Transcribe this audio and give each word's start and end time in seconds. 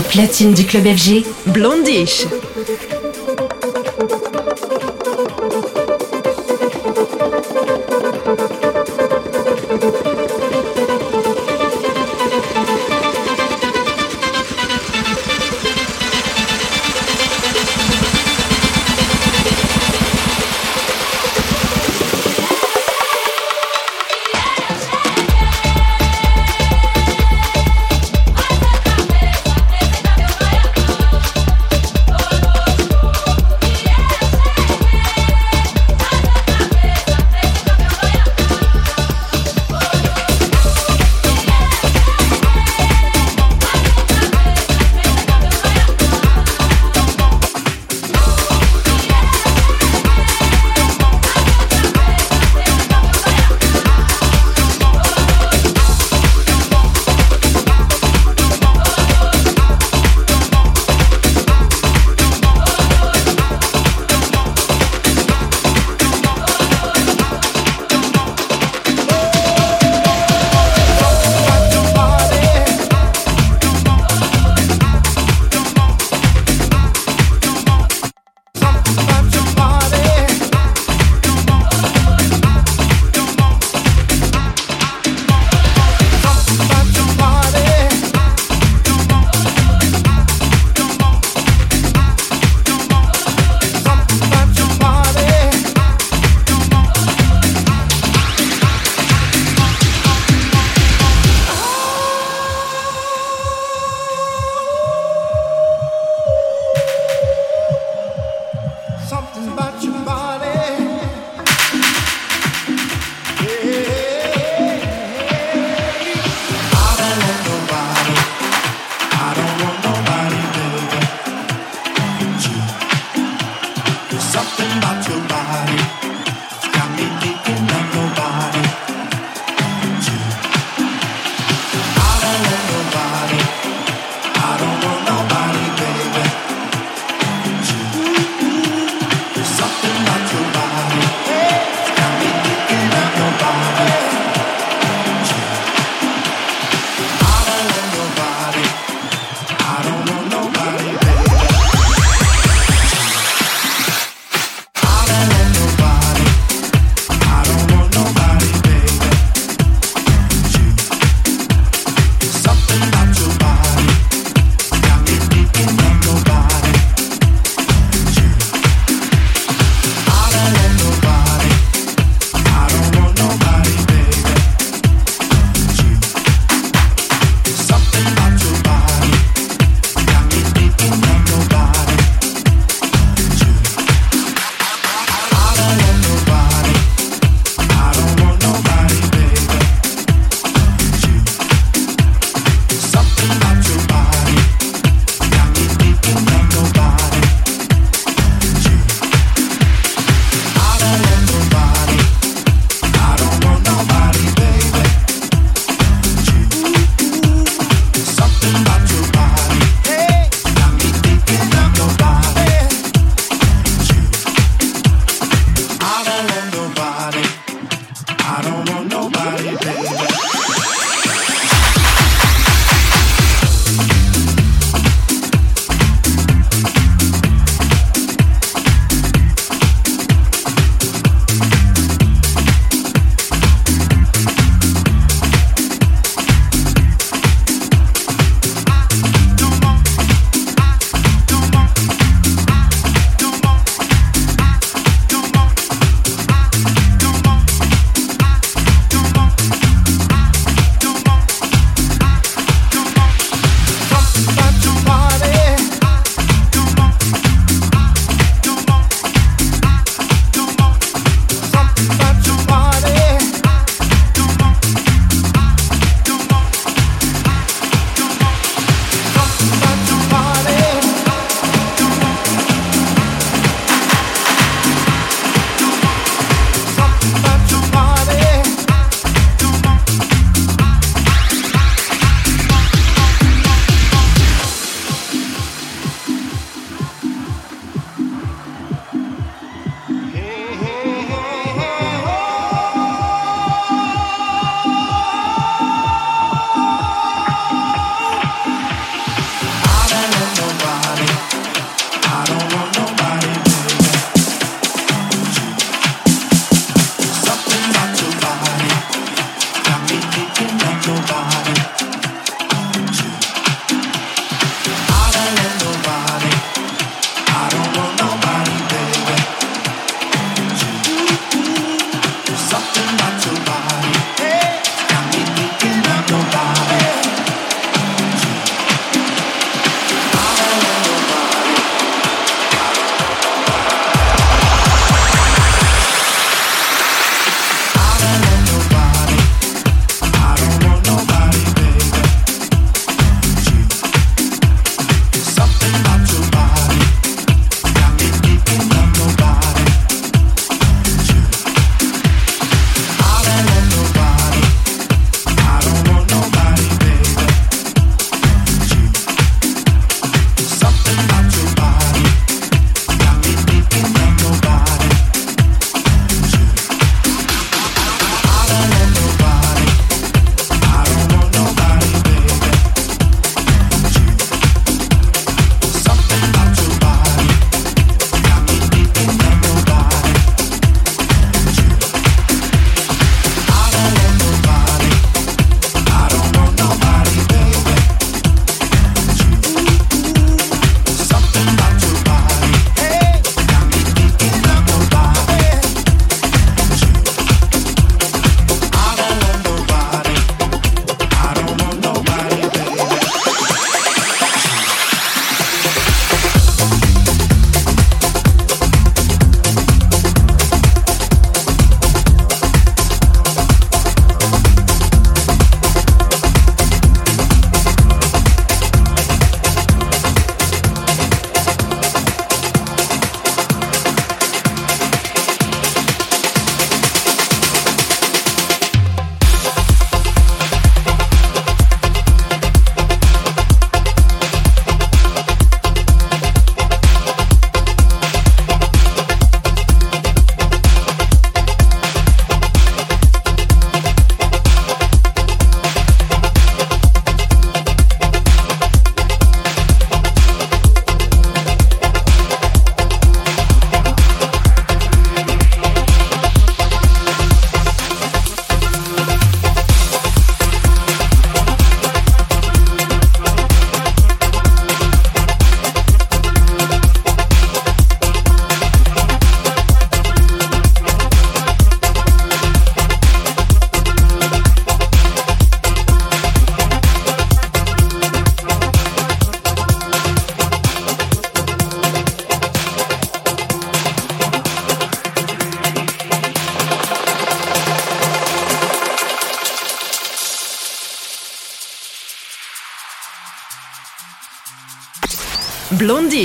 Platine 0.00 0.54
du 0.54 0.64
club 0.64 0.84
FG, 0.84 1.24
Blondish. 1.46 2.26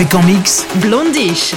Avec 0.00 0.14
en 0.14 0.22
mix 0.22 0.66
Blondish. 0.76 1.54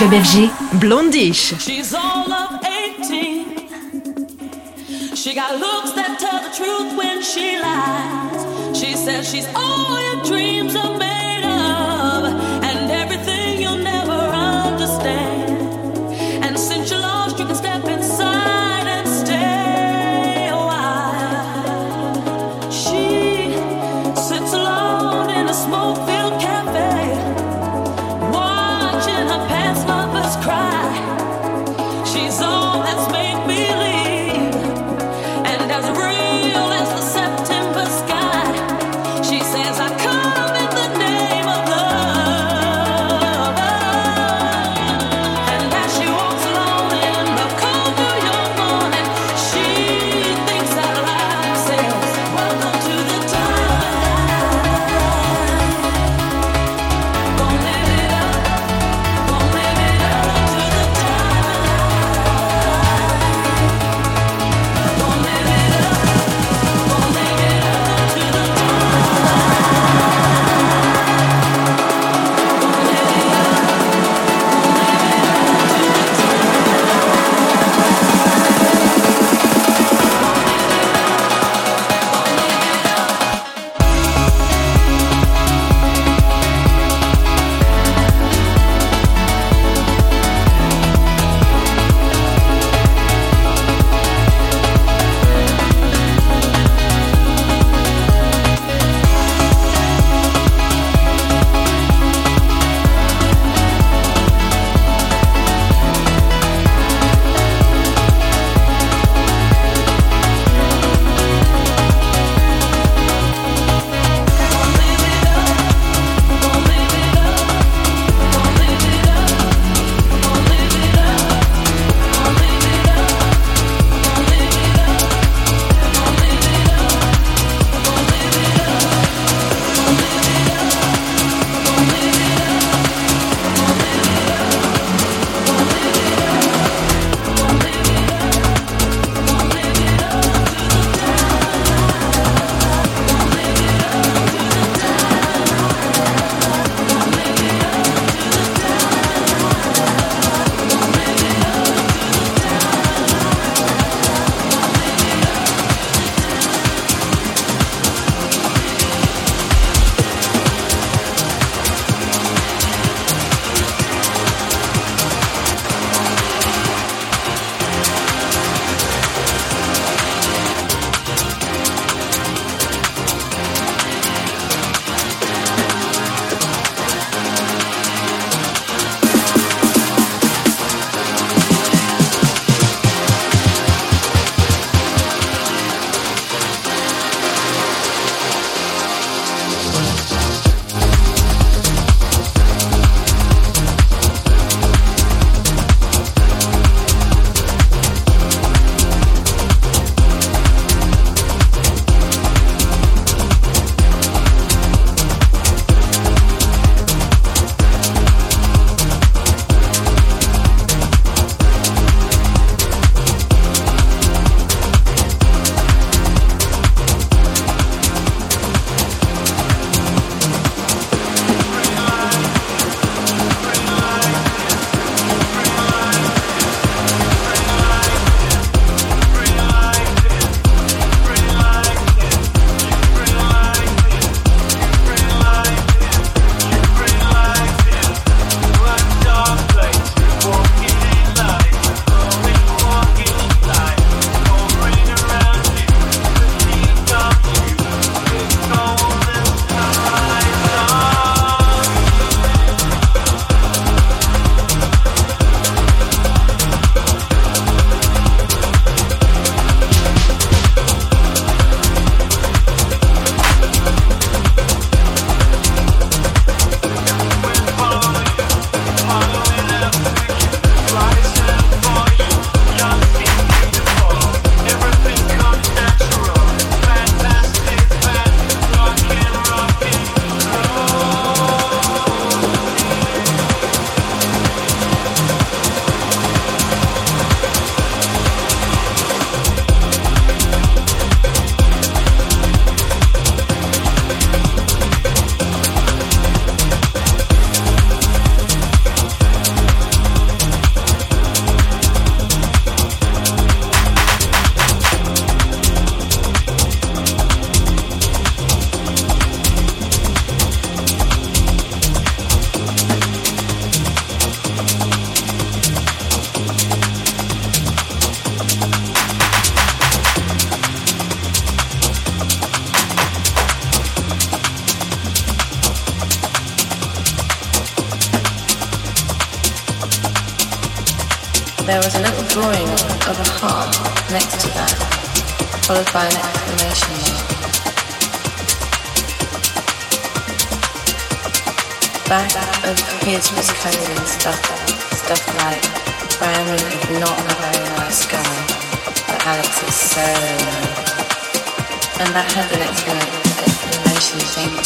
Club 0.00 0.14
FG, 0.14 0.50
Blondish. 0.80 1.54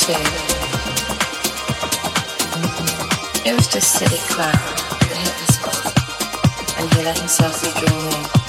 It 0.07 0.19
was 3.55 3.67
just 3.69 3.99
city 3.99 4.19
clown 4.29 4.53
that 4.53 5.17
hit 5.17 5.35
the 5.41 5.47
spot, 5.51 5.93
and 6.79 6.93
he 6.93 7.03
let 7.05 7.19
himself 7.19 7.63
be 7.63 7.71
drawn. 7.87 8.44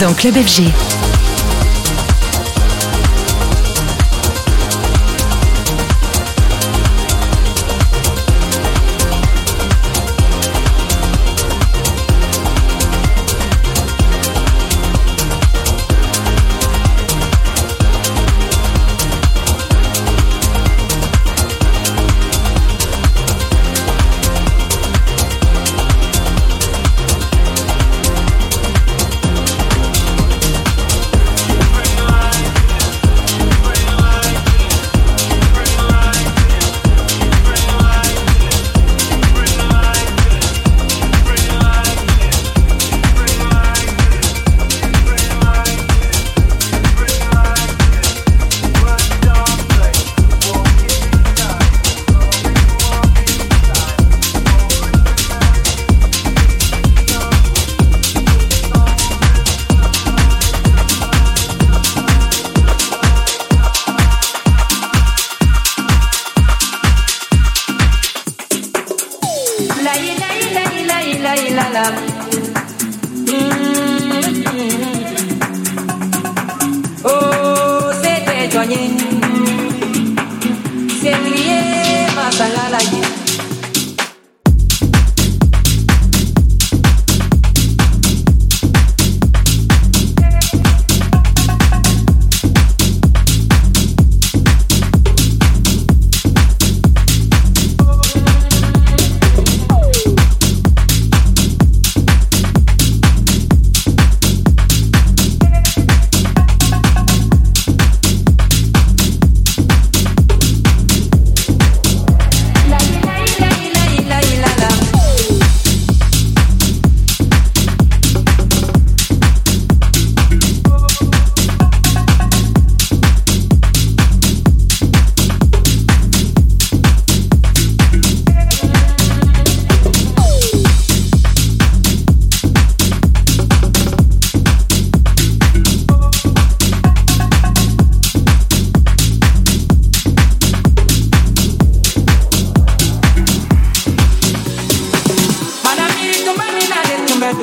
dans 0.00 0.14
Club 0.14 0.34
FG. 0.34 1.03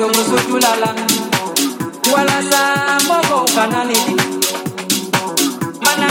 ndio 0.02 0.14
musutulala 0.14 0.94
wala 2.14 2.42
saa 2.50 2.98
moko 3.08 3.44
ukanalili 3.44 4.16
mana 5.84 6.06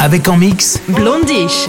Avec 0.00 0.26
en 0.28 0.38
mix 0.38 0.80
Blondish. 0.88 1.68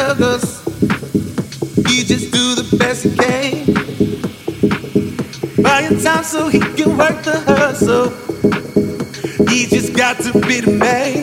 others. 0.00 0.60
He 1.88 2.04
just 2.04 2.32
do 2.32 2.54
the 2.54 2.76
best 2.78 3.04
he 3.04 3.10
can. 3.16 3.66
Buying 5.62 6.00
time 6.00 6.24
so 6.24 6.48
he 6.48 6.60
can 6.60 6.96
work 6.96 7.22
the 7.22 7.38
hustle. 7.46 8.10
He 9.48 9.66
just 9.66 9.94
got 9.94 10.18
to 10.20 10.32
be 10.46 10.60
the 10.60 10.72
man. 10.72 11.19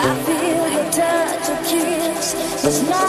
I 0.00 0.14
feel 0.24 0.68
your 0.76 0.90
touch, 0.92 1.48
your 1.48 1.58
kiss. 1.64 2.34
It's 2.64 2.82
not. 2.88 3.07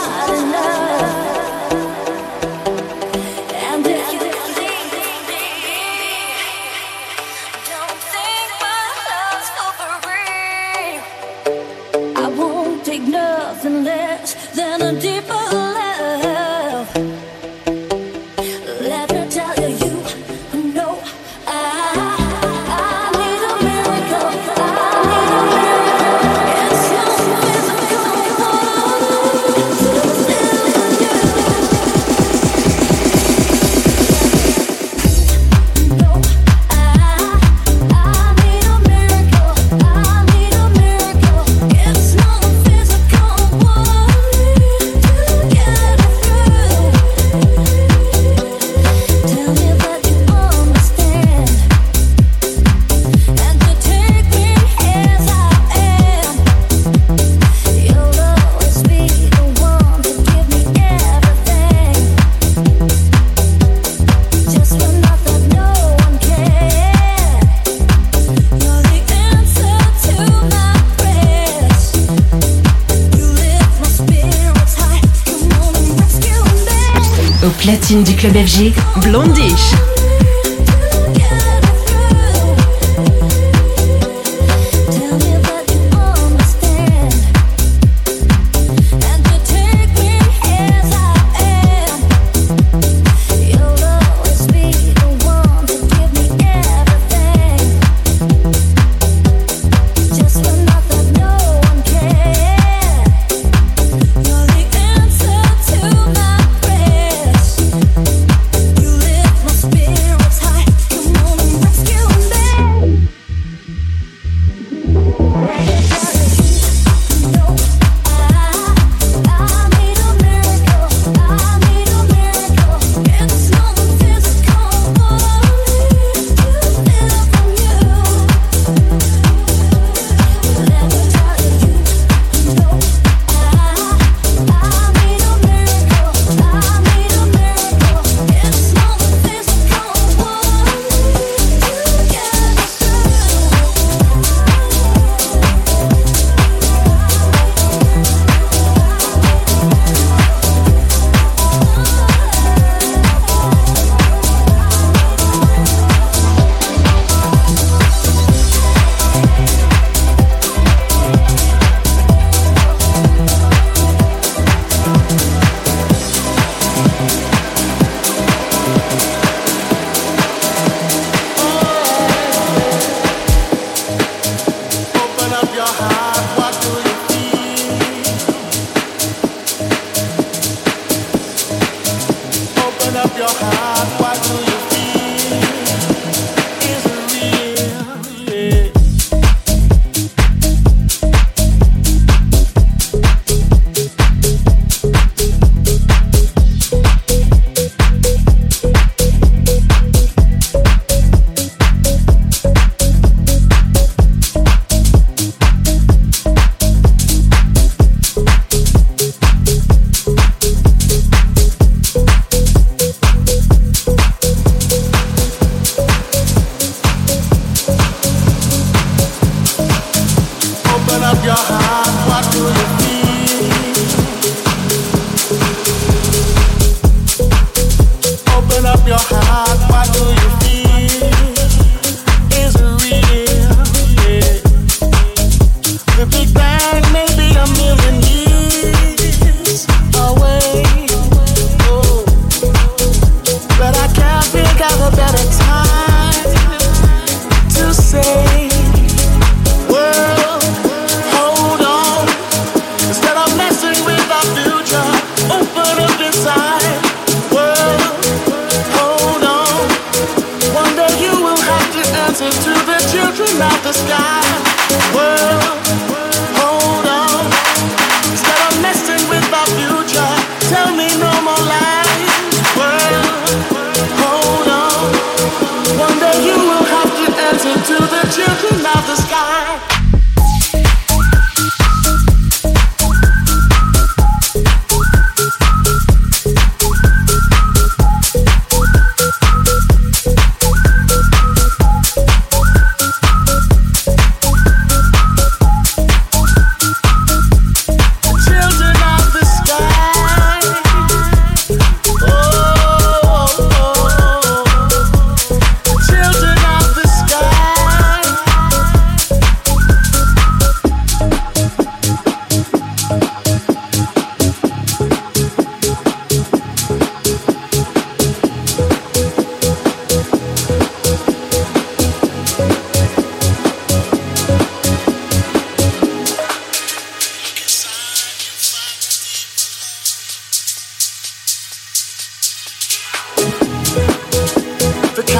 Du 78.04 78.14
club 78.14 78.34
FG, 78.34 78.72
Blondish. 79.02 79.99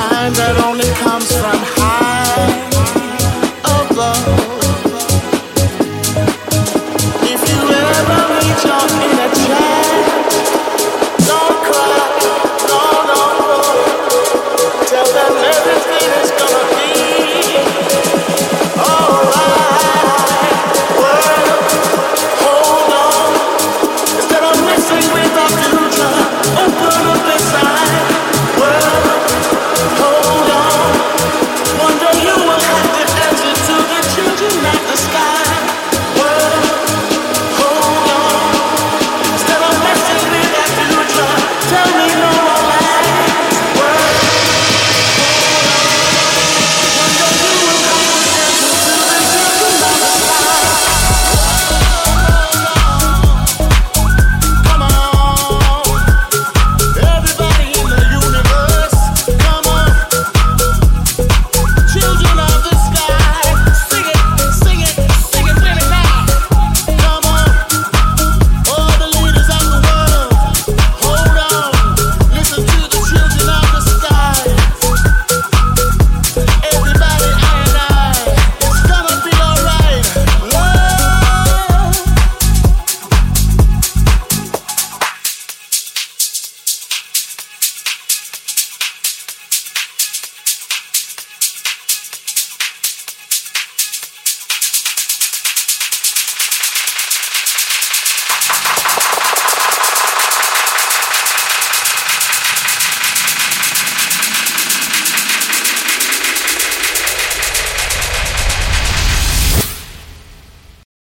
kind 0.00 0.34
that 0.34 0.56
only 0.64 0.88
comes 1.04 1.28
from 1.36 1.59